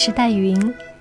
[0.00, 0.56] 是戴云，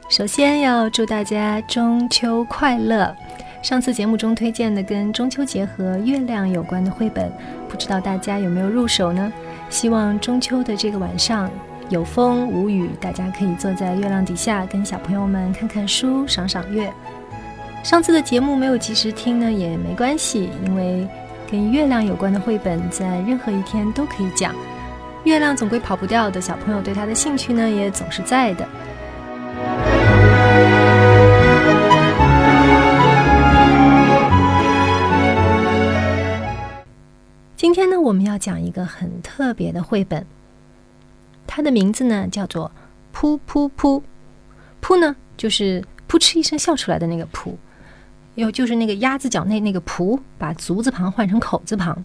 [0.09, 3.15] 首先要祝大家中秋快乐。
[3.61, 7.31] 上次节目中推荐的跟中秋节和月亮有关的绘本，
[7.69, 9.31] 不知道大家有没有入手呢？
[9.69, 11.47] 希望中秋的这个晚上
[11.89, 16.91] 有风无雨，大家可以坐在月亮底下，跟小朋友们看看书、赏赏月。
[17.83, 21.07] 上次的节目没有及时听呢，也没关系，因为
[21.51, 24.55] 跟月亮有关的绘本在任何一天都可以讲。
[25.27, 28.65] 月亮总归跑不掉的，小朋友对它的兴趣呢，也总是在的。
[37.57, 40.25] 今天呢，我们要讲一个很特别的绘本，
[41.45, 42.71] 它的名字呢叫做
[43.13, 44.01] “噗噗噗”。
[44.81, 47.53] 噗呢，就是噗嗤一声笑出来的那个噗，
[48.35, 52.01] 又就是那个鸭子脚内那个噗，把足字旁换成口字旁。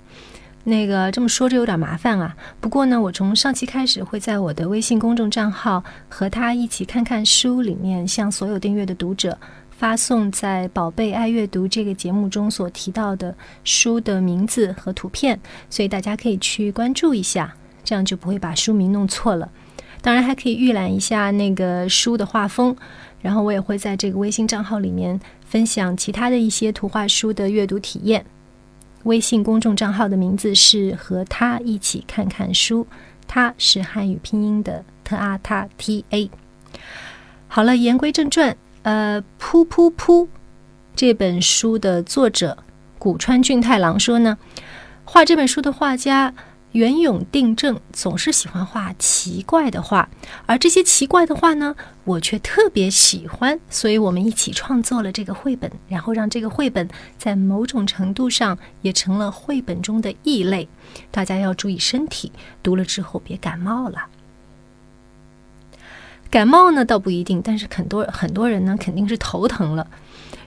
[0.64, 9.36] 那个这么说着有点麻烦啊，不过呢，我从上期开始会在我的微信公众账号和他一起看看书里面，向所有订阅的读者
[9.70, 19.50] 发送在“宝贝爱阅读”这个节目中所提到的书的名字和图片，所以大家可以去关注一下，这样就不会把书名弄错了。
[20.00, 22.76] 当然还可以预览一下那个书的画风，
[23.20, 28.24] 然后我也会在这个微信账号里面分享其他的一些图画书的阅读体验。
[29.04, 32.86] 微信公众账号的名字是和他一起看看书，
[33.26, 36.30] 他是汉语拼音的 t a t t a。
[37.48, 40.26] 好了，言归正传，呃，噗噗噗，
[40.94, 42.56] 这本书的作者
[42.98, 44.38] 古川俊太郎说呢，
[45.04, 46.32] 画这本书的画家。
[46.72, 50.08] 原永定正总是喜欢画奇怪的画，
[50.46, 56.88] 而这些奇怪的画呢，我却特别喜欢，所以我们一起创作了这个绘本，然后让这个绘本
[57.18, 60.66] 在某种程度上也成了绘本中的异类。
[61.10, 64.06] 大家要注意身体，读了之后别感冒了。
[66.30, 69.86] 感冒呢倒不一定，但是很多很多人呢肯定是头疼了，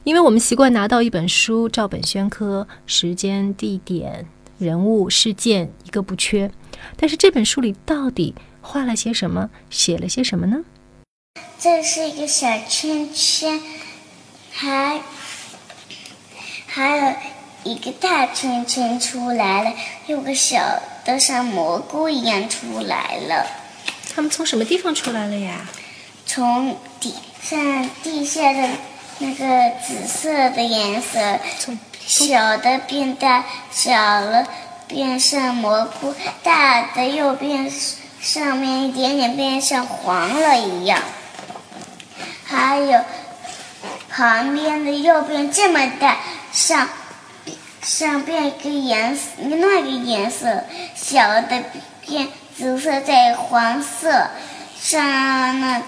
[0.03, 4.25] 因为我们习惯拿到一本书，照本宣科，时间、地点。
[4.57, 6.49] 人物事件一个不缺，
[6.97, 10.57] 但是这本书里到底画了些什么，写了些什么呢？
[11.59, 13.61] 这是一个小圈圈，
[14.51, 15.01] 还
[16.65, 17.13] 还有
[17.63, 19.73] 一个大圈圈出来了，
[20.07, 23.45] 有个小的像蘑菇一样出来了。
[24.13, 25.67] 他们从什么地方出来了呀？
[26.25, 28.69] 从底像地下的
[29.19, 31.39] 那个紫色的颜色。
[31.59, 31.77] 从
[32.07, 34.45] 小的变大，小了
[34.87, 37.71] 变像蘑菇，大的又变
[38.21, 41.01] 上面一点点变像黄了一样，
[42.45, 43.03] 还有
[44.09, 46.17] 旁边的又变这么大，
[46.51, 46.87] 像
[47.81, 50.63] 像变一个颜色，另外一个颜色，
[50.95, 51.63] 小的
[52.05, 54.29] 变紫色再黄色，
[54.79, 55.81] 像那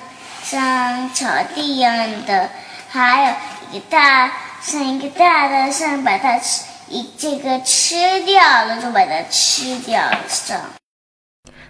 [0.44, 2.50] 像草地一样的，
[2.90, 3.34] 还有
[3.72, 4.32] 一个大。
[4.68, 7.96] 像一个大的，像把它吃一这个吃
[8.26, 10.20] 掉了，就把它吃掉了。
[10.28, 10.60] 上。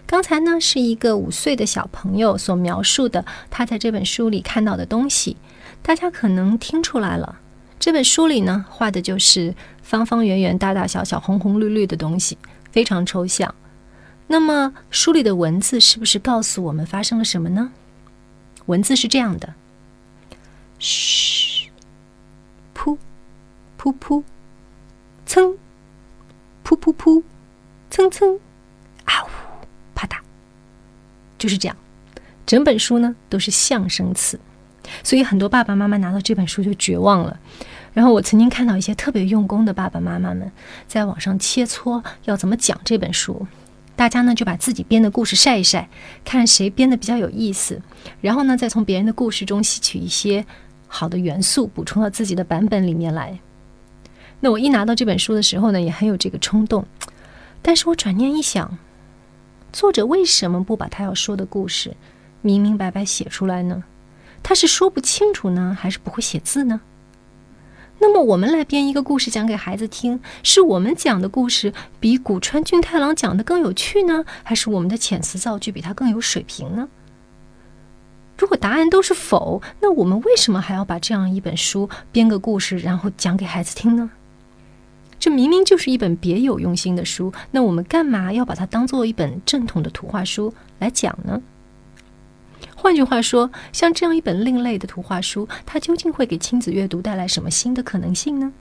[0.07, 5.37] 刚才呢是一个五岁的小朋友所描述的，他在这本书里看到的东西，
[5.83, 7.37] 大家可能听出来了。
[7.77, 9.53] 这本书里呢画的就是
[9.83, 12.35] 方方圆圆、大大小小、红红绿绿的东西，
[12.71, 13.53] 非常抽象。
[14.25, 17.69] 那么书里的文字是不是告诉我们发生了什么呢？
[18.65, 19.53] 文字是这样的：
[20.79, 21.45] 嘘。
[23.79, 24.23] 噗噗，
[25.25, 25.55] 噌，
[26.65, 27.23] 噗噗噗，
[27.89, 28.39] 蹭蹭，
[29.05, 29.27] 啊呜，
[29.93, 30.17] 啪嗒，
[31.37, 31.77] 就是这样。
[32.45, 34.39] 整本书呢都是象声词，
[35.03, 37.37] 所以很多爸爸妈妈拿到这本书就绝望了。
[37.93, 40.51] 然后我曾经看到一些特别用功的爸爸妈妈们
[40.87, 43.45] 在网上切磋要怎么讲这本书，
[43.95, 45.89] 大家呢就把自己编的故事晒一晒，
[46.23, 47.81] 看谁编的比较有意思，
[48.21, 50.45] 然后呢再从别人的故事中吸取一些
[50.87, 53.37] 好的元素，补充到自己的版本里面来。
[54.39, 56.85] 那我一拿到这本书的时候呢，也很有这个冲动，
[57.61, 58.77] 但是我转念一想，
[59.73, 61.95] 作者为什么不把他要说的故事
[62.41, 63.83] 明明白白写出来呢？
[64.43, 66.81] 他是说不清楚呢，还是不会写字呢？
[67.99, 76.87] 那么我们来编一个故事讲给孩子听，是我们讲的故事比古川俊太郎讲的更有趣呢，还是我们的遣词造句比他更有水平呢？
[78.37, 84.11] 如果答案都是否，那我们为什么还要把这样一本书编个故事，然后讲给孩子听呢？
[85.27, 91.41] 这明明就是一本别有用心的书，那我们干嘛要把它当做一本正统的图画书来讲呢？
[92.77, 98.53] 换句话说，像这样一本另类的图画书，它究竟会给亲子阅读带来什么新的可能性呢？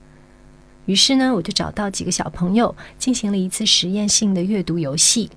[0.87, 5.29] 于是呢，我就找到几个小朋友，进行了一次实验性的阅读游戏。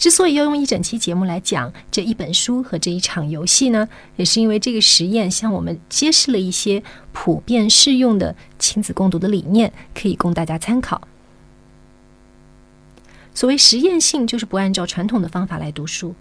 [0.00, 3.86] 之所以要用一整期节目来讲这一本书和这一场游戏呢，
[4.16, 6.82] 也是因为这个实验向我们揭示了一些
[7.12, 11.06] 普遍适用的亲子共读的理念，可以供大家参考。
[13.34, 16.14] 所谓实验性，就是不按照传统的方法来读书。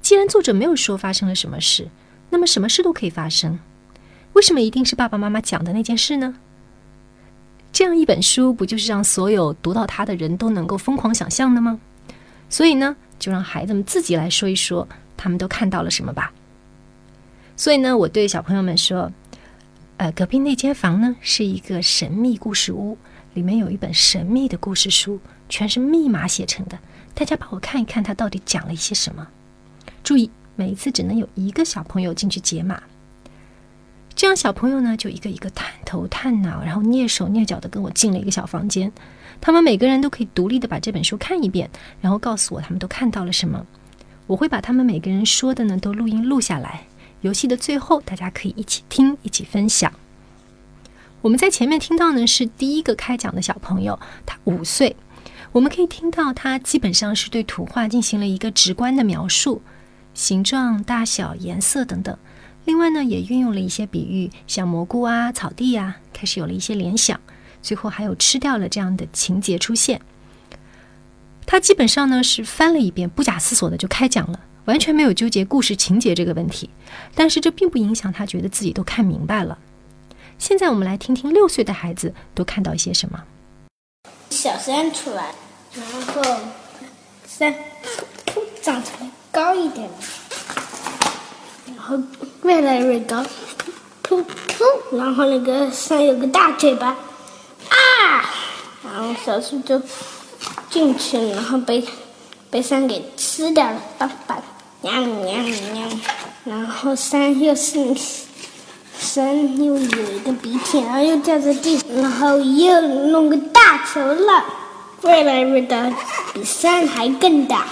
[0.00, 1.88] 既然作者没有说发生了什么事，
[2.30, 3.58] 那么什么事都可以发生。
[4.34, 6.36] 为什么一定是爸爸妈妈讲的那件事呢？
[7.72, 11.80] 这样一本书不就是让所有读到它的人都能够疯狂想象的吗？
[12.48, 12.94] 所以呢？
[13.18, 14.86] 就让孩子们自己来说一说，
[15.16, 16.32] 他们都看到了什么吧。
[17.56, 19.10] 所以呢，我对小朋友们说
[19.96, 22.98] ：“呃，隔壁那间房呢是一个神秘故事屋，
[23.34, 25.18] 里面有一本神秘的故事书，
[25.48, 26.78] 全是密码写成的。
[27.14, 29.26] 大家帮我看一看，它到底讲了一些什么。
[30.04, 32.82] 注意，每一次只能有一个小朋友进去解码。
[34.16, 38.90] 这样小朋友呢就一个一个探头探脑，然后蹑手蹑脚的跟我进了一个小房间。”
[39.38, 41.68] 他们每个人都可以独立的把这本书看一遍，
[42.00, 43.66] 然后告诉我他们都看到了什么。
[44.26, 46.84] 我会把他们每个人说的呢都录音录下来。
[47.20, 49.92] 游戏的最后，大家可以一起听，一起分享。
[51.20, 54.96] 我们在前面听到呢是第一个开讲的小朋友，他五岁。
[55.52, 59.60] 我们可以听到他基本上是对图画进行了一个直观的描述，
[60.14, 62.16] 形状、大小、颜色等等。
[62.66, 67.18] 另外呢，也运用了一些比喻，像蘑菇啊、草地呀，开始有了一些联想。
[67.62, 70.00] 最后还有吃掉了这样的情节出现，
[71.46, 76.70] 他基本上呢是翻了一遍，不假思索的就开讲了，完全没有纠结故事情节这个问题。
[77.14, 79.58] 但是这并不影响他觉得自己都看明白了。
[80.38, 83.24] 现在我们来听听六岁的孩子都看到一些什么。
[84.30, 85.34] 小三出来，
[85.74, 86.22] 然后
[87.26, 87.54] 山
[88.62, 89.90] 长成高一点，然
[91.86, 91.98] 后
[92.42, 93.24] 越来越高，
[94.02, 96.96] 噗噗，然后那个山有个大嘴巴。
[97.68, 98.30] 啊！
[98.84, 99.80] 然后小树就
[100.70, 101.84] 进去，然后被
[102.50, 104.38] 被山给吃掉了，爸爸，
[104.82, 105.36] 喵喵
[105.72, 105.88] 喵。
[106.44, 107.94] 然后山又是
[108.98, 114.44] 山又有一个鼻涕，然后又掉在地，然后又弄个大球了，
[115.02, 115.92] 越来越大，
[116.32, 117.66] 比山还更大。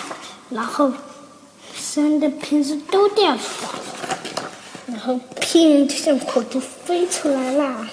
[0.51, 0.93] 然后
[1.95, 4.51] 山的瓶子都掉出来了，
[4.89, 7.89] 然后片就像火箭飞出来啦。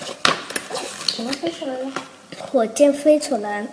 [1.05, 1.91] 什么飞出来了？
[2.39, 3.67] 火箭飞出来。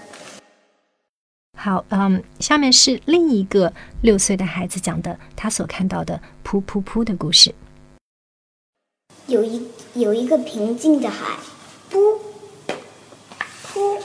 [1.58, 3.72] 好，嗯，下面是另一个
[4.02, 7.54] 六岁的孩子讲的他所看到的“噗噗噗”的故事。
[9.28, 11.38] 有一有一个平静的海，
[11.90, 12.18] 噗
[13.72, 13.98] 噗，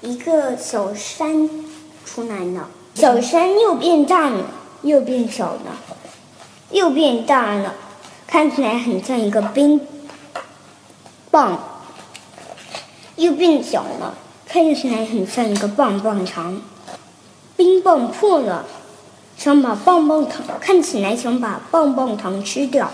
[0.00, 1.48] 一个小山
[2.04, 2.68] 出来了。
[2.96, 4.44] 小山又变大了，
[4.84, 5.76] 又变小了，
[6.70, 7.74] 又变大了，
[8.26, 9.80] 看起来很像一个冰
[11.30, 11.58] 棒。
[13.16, 14.14] 又变小了，
[14.46, 16.60] 看起来很像一个棒棒糖。
[17.56, 18.66] 冰棒破了，
[19.38, 22.90] 想把棒棒糖看起来想把棒棒糖吃掉，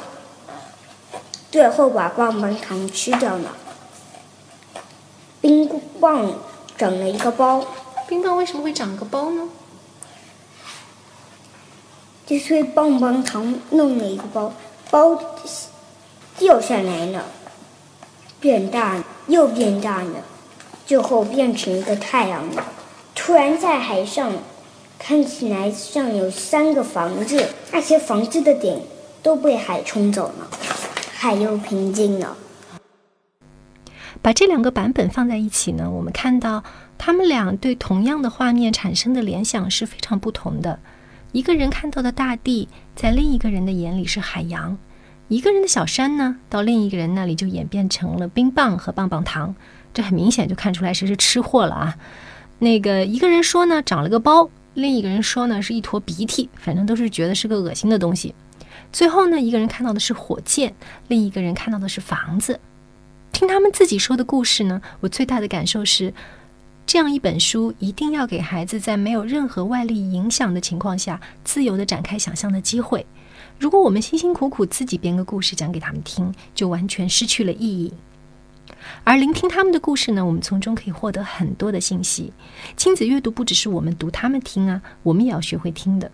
[1.50, 3.56] 最后把棒棒糖吃掉了。
[5.40, 6.34] 冰棒
[6.76, 7.64] 长了一个包。
[8.06, 9.48] 冰棒为什么会长个包呢？
[12.30, 14.54] 就是棒棒糖弄了一个包，
[14.88, 15.20] 包
[16.38, 17.24] 掉下来了，
[18.38, 19.04] 变大了。
[19.26, 20.22] 又变大了，
[20.86, 22.64] 最后变成一个太阳了。
[23.16, 24.32] 突然在海上，
[24.96, 28.80] 看起来像有三个房子，那些房子的顶
[29.22, 30.48] 都被海冲走了，
[31.12, 32.36] 海又平静了。
[34.22, 36.62] 把这两个版本放在一起呢，我们看到
[36.96, 40.78] 他们俩对同样的画面产生的联想是非常不同的。
[41.32, 44.76] 一个人看到的大地，在另一个人的眼里是海洋。
[45.28, 49.54] 一个人的小山呢，到另一个人那里就演变成了冰棒和棒棒糖，
[49.94, 51.96] 这很明显就看出来谁是吃货了啊！
[52.58, 58.34] 那个一个人说呢长了个包，另一个人说呢是一坨鼻涕，反正都是觉得是个恶心的东西。
[58.92, 60.74] 最后呢，一个人看到的是火箭，
[61.06, 62.58] 另一个人看到的是房子。
[63.30, 66.12] 听他们自己说的故事呢，我最大的感受是，
[66.90, 73.06] 这样一本书一定要给孩子在没有任何外力影响的情况下，自由的展开想象的机会。
[73.60, 77.94] 如果我们辛辛苦苦自己编个故事讲给他们听，就完全失去了意义。
[79.04, 82.32] 而聆听他们的故事呢，我们从中可以获得很多的信息。
[82.76, 86.10] 亲子阅读不只是我们读，他们听啊，我们也要学会听的。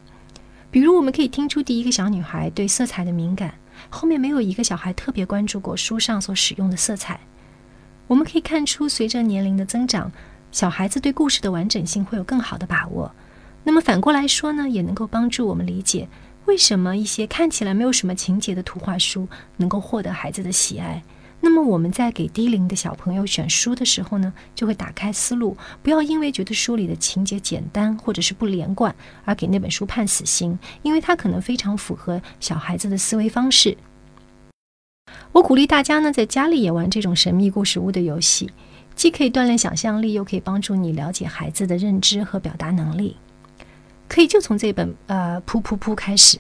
[0.71, 3.55] 比如，我们可以听出第一个小女孩对色彩的敏感，
[3.89, 7.19] 后面没有一个小孩特别关注过书上所使用的色彩。
[8.07, 10.13] 我们可以看出，随着年龄的增长，
[10.57, 13.15] 小孩子对故事的完整性会有更好的把握。
[13.63, 16.09] 那么反过来说呢，也能够帮助我们理解
[16.47, 21.03] 为什么一些看起来没有什么情节的图画书能够获得孩子的喜爱。
[21.43, 28.97] 那么我们在给低龄的小朋友选书的时候呢，就会打开思路，不要因为觉得书里的情节简单或者是不连贯
[29.27, 33.77] 而给那本书判死刑，因为它可能非常符合小孩子的思维方式。
[35.33, 38.51] 我鼓励大家呢，在家里也玩这种神秘故事屋的游戏，
[38.97, 43.17] 既可以锻炼想象力，又可以帮助你了解孩子的认知和表达能力。
[44.09, 46.39] 可以就从这本呃噗噗噗开始。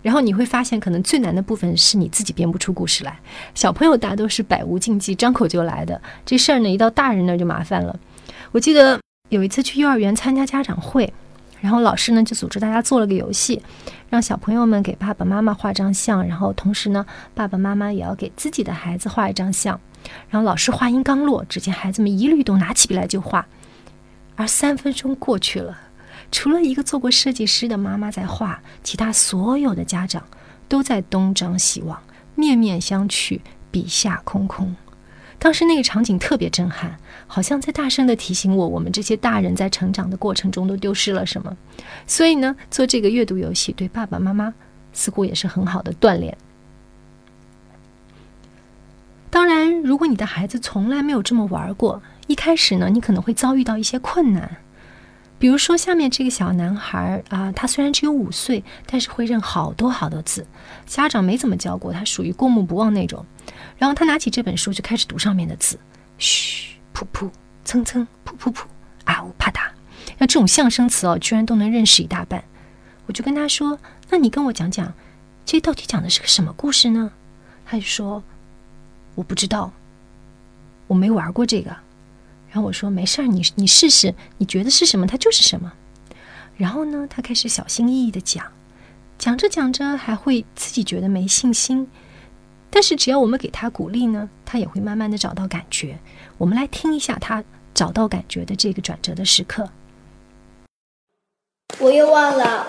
[0.00, 3.18] 然后你会发现，可能最难的部分是你自己编不出故事来。
[3.54, 6.00] 小朋友大都是百无禁忌，张口就来的。
[6.26, 7.98] 这事儿呢，一到大人那儿就麻烦了。
[8.52, 9.00] 我记得
[9.30, 11.10] 有一次去幼儿园参加家长会，
[11.60, 13.62] 然后老师呢就组织大家做了个游戏，
[14.10, 19.80] 让小朋友们给爸爸妈妈画张像，然后同时呢，爸爸妈妈也要给自己的孩子画一张像。
[20.28, 23.46] 然后老师话音刚落，只见孩子们一律都拿起笔来就画，
[24.36, 25.78] 而三分钟过去了。
[26.32, 30.22] 除了一个做过设计师的妈妈在画，其他所有的家长
[30.68, 32.02] 都在东张西望，
[32.34, 34.74] 面面相觑，笔下空空。
[35.38, 41.54] 当时那个场景特别震撼，好像在大声地提醒我，我们这些大人在成长的过程中都丢失了什么。
[42.06, 44.54] 所以呢，做这个阅读游戏对爸爸妈妈
[44.92, 46.36] 似乎也是很好的锻炼。
[49.34, 54.58] 当然，如果你的孩子从来没有这么玩过，一开始呢，你可能会遭遇到一些困难。
[55.40, 60.46] 比如说，下面这个小男孩啊，他虽然只有五岁，但是会认好多好多字，
[60.86, 63.26] 家长没怎么教过他，属于过目不忘那种。
[63.76, 65.76] 然后他拿起这本书就开始读上面的字，
[66.16, 67.28] 嘘，噗噗，
[67.64, 68.60] 蹭蹭，噗噗噗，
[69.02, 69.62] 啊呜啪嗒，
[70.16, 72.44] 那这种象声词哦，居然都能认识一大半。
[73.06, 74.94] 我就跟他说：“那你跟我讲讲，
[75.44, 77.10] 这到底讲的是个什么故事呢？”
[77.66, 78.22] 他就说
[79.14, 79.72] ：“我不知道，
[80.86, 81.70] 我没玩过这个。”
[82.50, 85.72] 然后我说没事儿，你你试试，你觉得是什么，它就是什么。
[86.56, 88.46] 然后呢，他开始小心翼翼的讲，
[89.18, 91.88] 讲着讲着还会自己觉得没信心，
[92.70, 95.98] 但是只要我们给他鼓励呢，他也会慢慢的找到感觉。
[96.38, 97.42] 我们来听一下他
[97.74, 99.68] 找到感觉的这个转折的时刻。
[101.80, 102.66] 我又忘了。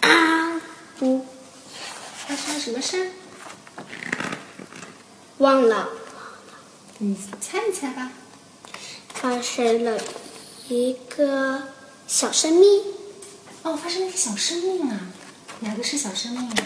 [0.00, 0.60] 啊！
[1.00, 1.24] 呜！
[2.26, 3.08] 发生了什么事？
[5.38, 5.88] 忘了，
[6.98, 8.12] 你猜一猜吧。
[9.14, 9.98] 发生了
[10.68, 11.62] 一个
[12.06, 12.82] 小生命。
[13.62, 15.00] 哦，发生了一个小生命啊！
[15.60, 16.56] 哪个是小生命啊？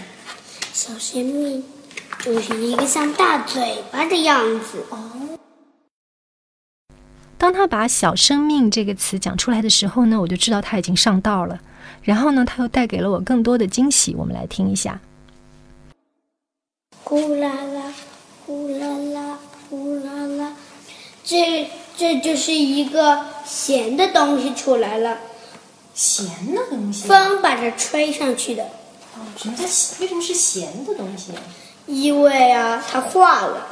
[0.72, 1.64] 小生命
[2.18, 4.84] 就是一个像大嘴巴的样子。
[4.90, 5.38] 哦。
[7.38, 11.60] 当他把“小生命”这个词讲出来的时候呢，我就知道他已经上道了。
[12.02, 14.16] 然后呢，他又带给了我更多的惊喜。
[14.16, 15.00] 我们来听一下。
[17.12, 17.92] 呼啦啦。
[18.46, 19.38] 呼啦啦，
[19.68, 20.56] 呼啦啦，
[21.22, 25.18] 这这就是一个咸的东西出来了。
[25.94, 27.06] 咸的东西？
[27.06, 28.64] 风把它吹上去的。
[29.14, 29.64] 哦，什么叫
[30.00, 31.32] 为什么是咸的东西？
[31.84, 33.66] 因为啊，它化了。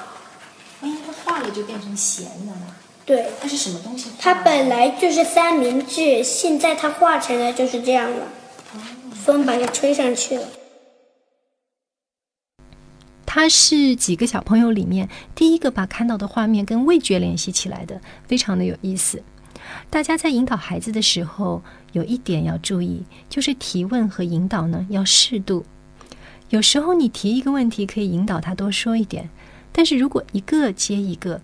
[0.82, 2.76] 因为它化了就变成咸的了。
[3.06, 3.30] 对。
[3.40, 4.11] 它是什么东西？
[4.18, 8.26] 它本来就是三明治，现在它化成了就是这样了。
[8.75, 8.78] 哦。
[9.25, 10.47] 风把它吹上去了。
[13.32, 19.22] 他是几个小朋友里面第一个把看到的画面跟味觉联系起来的，非常的有意思。
[19.88, 25.64] 大家在引导孩子的时候，有一点要注意，就是提问和引导呢要适度。
[26.49, 29.30] 有时候你提一个问题可以引导他多说一点，
[29.70, 31.40] 但是如果一个接一个，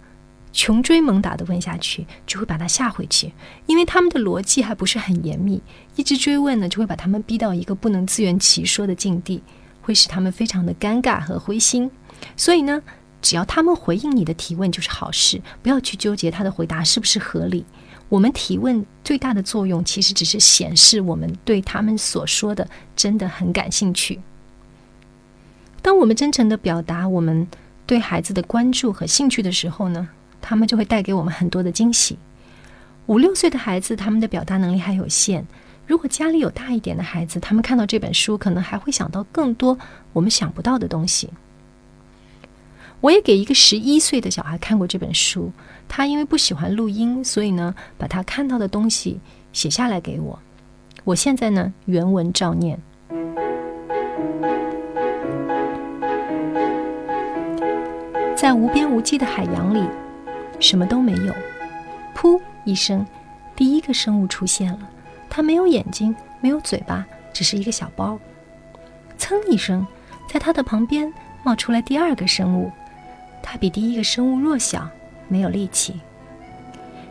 [0.52, 3.30] 穷追猛打的问下去，就会把他吓回去，
[3.66, 5.62] 因为他们的逻辑还不是很严密，
[5.94, 9.40] 一直追问呢，就会把他们逼到一个不能自圆其说的境地。
[9.86, 11.88] 会使他们非常的尴尬和灰心，
[12.36, 12.82] 所以呢，
[13.22, 17.64] 只要他们回应你的提问就是好事，不要去纠结他的回答是不是合理。
[18.08, 24.18] 我们提问最大的作用其实只是显示我们对他们所说的真的很感兴趣。
[25.82, 27.46] 当我们真诚的表达我们
[27.86, 30.08] 对孩子的关注和兴趣的时候呢，
[30.42, 32.18] 他们就会带给我们很多的惊喜。
[33.06, 35.46] 五六岁的孩子，他们的表达能力还有限。
[35.86, 39.78] 如果家里有大一点的孩子，他们看到这本书，可能还会想到更多
[40.12, 41.30] 我们想不到的东西。
[43.00, 45.52] 我也给一个十一岁的小孩看过这本书，
[45.86, 49.20] 他因为不喜欢录音，所以呢，把他看到的东西
[49.52, 50.38] 写下来给我。
[51.04, 52.80] 我现在呢，原文照念。
[58.34, 59.86] 在无边无际的海洋里，
[60.58, 61.34] 什么都没有。
[62.14, 63.06] 噗一声，
[63.54, 64.90] 第一个生物出现了。
[65.28, 68.18] 它没有眼睛，没有嘴巴，只是一个小包。
[69.18, 69.86] 噌一声，
[70.28, 72.70] 在它的旁边冒出来第二个生物。
[73.42, 74.88] 它比第一个生物弱小，
[75.28, 76.00] 没有力气。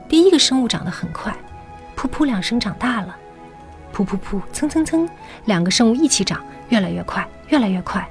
[0.07, 1.35] 第一个生物长得很快，
[1.95, 3.15] 噗噗两声长大了。
[3.93, 5.09] 噗噗噗，蹭蹭蹭，
[5.45, 8.05] 两个生物一起长，越来越快，越来越快。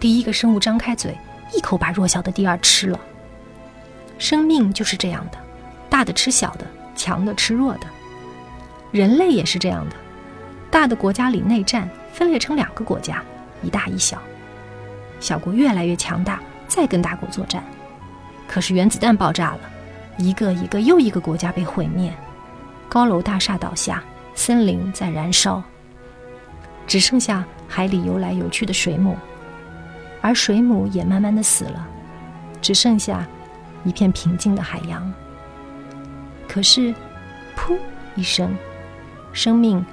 [0.00, 1.16] 第一个生物张开嘴，
[1.54, 2.98] 一口把弱小的第二吃了。
[4.18, 5.38] 生命就是这样的，
[5.88, 7.86] 大的吃小的，强的吃弱的。
[8.90, 9.96] 人类也是这样的，
[10.70, 13.22] 大的国家里内战，分裂成两个国家，
[13.62, 14.20] 一大一小。
[15.20, 17.62] 小国越来越强大，再跟大国作战。
[18.46, 19.60] 可是原子弹爆炸了，
[20.16, 22.12] 一个一个又一个国家被毁灭，
[22.88, 24.02] 高楼大厦倒下，
[24.34, 25.62] 森林在燃烧，
[26.86, 29.16] 只剩下海里游来游去的水母。
[30.20, 31.86] 而水母也慢慢的死了，
[32.60, 33.26] 只剩下
[33.84, 35.12] 一片平静的海洋。
[36.48, 36.94] 可是，
[37.56, 37.76] 噗
[38.14, 38.56] 一声，
[39.38, 39.86] 生命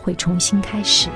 [0.00, 1.08] 会重新开始。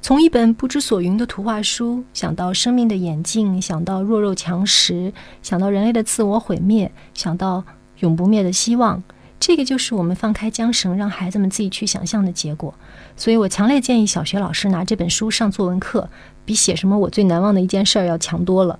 [0.00, 5.12] 从一本不知所云的图画书，想到生命的演进，想到弱肉强食，
[5.42, 7.64] 想到人类的自我毁灭，想到
[7.98, 9.02] 永不灭的希望，
[9.38, 12.74] 这个就是我们放开缰绳，让孩子们自己去想象的结果。
[13.16, 16.08] 所以我强烈建议小学老师拿这本书上作文课，
[16.44, 18.78] 比写什么我最难忘的一件事儿要强多了。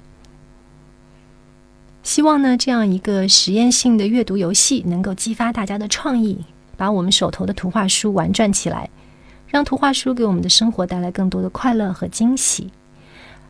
[2.02, 6.44] 希望呢，这样一个实验性的阅读游戏能够激发大家的创意，
[6.76, 8.88] 把我们手头的图画书玩转起来。
[9.48, 12.72] 让图画书给我们的生活带来更多的快乐和惊喜。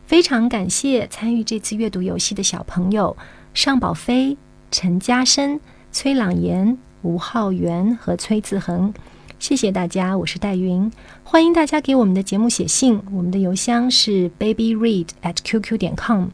[0.05, 3.17] 非常感谢参与这次阅读游戏的小朋友
[3.53, 4.37] 尚宝飞、
[4.69, 5.59] 陈嘉生、
[5.91, 8.93] 崔朗言、吴浩源和崔自恒，
[9.39, 10.91] 谢谢大家，我是戴云，
[11.23, 16.25] 欢迎大家给我们的节目写信，我们的邮箱是 babyread at qq 点 com，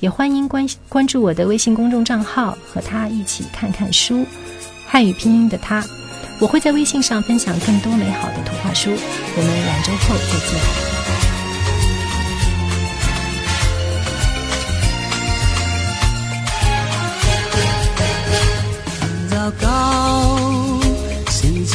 [0.00, 4.26] 也欢迎关关注我的微信公众账号，和他一起看看书，
[4.86, 5.82] 汉语拼音的他。
[6.40, 10.88] 我会在微信上分享更多美好的图画书，我们两周后再见。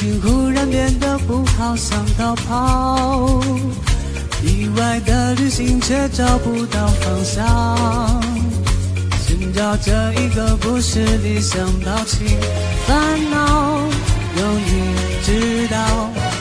[0.04, 3.42] 心忽然变得不好，想逃跑。
[4.44, 8.22] 意外的旅行却找不到方向，
[9.26, 12.28] 寻找着一个不是理想表情
[12.86, 13.80] 烦恼。
[14.36, 15.78] 有你知道，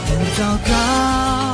[0.08, 1.51] 很糟糕。